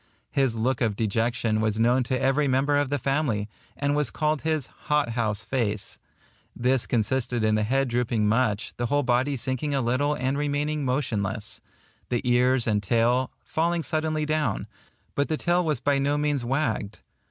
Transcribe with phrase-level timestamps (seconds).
[0.31, 4.41] His look of dejection was known to every member of the family, and was called
[4.41, 5.99] his hot house face.
[6.55, 10.83] This consisted in the head drooping much, the whole body sinking a little and remaining
[10.83, 11.61] motionless;
[12.09, 14.65] the ears and tail falling suddenly down,
[15.13, 17.01] but the tail was by no means wagged.